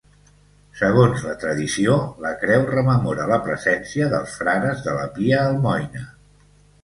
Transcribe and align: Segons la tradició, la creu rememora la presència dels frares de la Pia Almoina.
Segons 0.77 1.25
la 1.25 1.33
tradició, 1.41 1.97
la 2.23 2.31
creu 2.43 2.63
rememora 2.71 3.27
la 3.33 3.39
presència 3.49 4.07
dels 4.15 4.33
frares 4.41 4.81
de 4.87 4.95
la 5.01 5.07
Pia 5.19 5.43
Almoina. 5.51 6.03